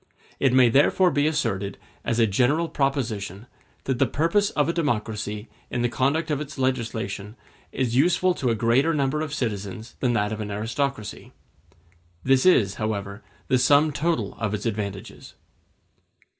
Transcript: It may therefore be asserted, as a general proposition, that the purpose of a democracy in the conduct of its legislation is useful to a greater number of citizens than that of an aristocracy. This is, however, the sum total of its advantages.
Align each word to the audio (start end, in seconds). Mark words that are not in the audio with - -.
It 0.39 0.51
may 0.51 0.67
therefore 0.67 1.11
be 1.11 1.27
asserted, 1.27 1.77
as 2.03 2.17
a 2.17 2.25
general 2.25 2.67
proposition, 2.69 3.45
that 3.83 3.99
the 3.99 4.07
purpose 4.07 4.49
of 4.49 4.67
a 4.67 4.73
democracy 4.73 5.47
in 5.69 5.83
the 5.83 5.89
conduct 5.89 6.31
of 6.31 6.41
its 6.41 6.57
legislation 6.57 7.35
is 7.71 7.95
useful 7.95 8.33
to 8.33 8.49
a 8.49 8.55
greater 8.55 8.95
number 8.95 9.21
of 9.21 9.31
citizens 9.31 9.95
than 9.99 10.13
that 10.13 10.31
of 10.31 10.41
an 10.41 10.49
aristocracy. 10.49 11.33
This 12.23 12.47
is, 12.47 12.77
however, 12.81 13.21
the 13.47 13.59
sum 13.59 13.91
total 13.91 14.33
of 14.39 14.55
its 14.55 14.65
advantages. 14.65 15.35